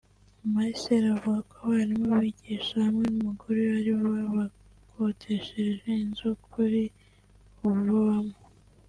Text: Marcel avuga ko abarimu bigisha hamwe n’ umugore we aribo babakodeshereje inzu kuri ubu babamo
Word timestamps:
Marcel 0.53 1.03
avuga 1.15 1.39
ko 1.49 1.55
abarimu 1.63 2.09
bigisha 2.23 2.75
hamwe 2.85 3.05
n’ 3.11 3.15
umugore 3.19 3.59
we 3.69 3.73
aribo 3.79 4.05
babakodeshereje 4.15 5.89
inzu 6.03 6.29
kuri 6.51 6.81
ubu 7.65 7.81
babamo 7.93 8.37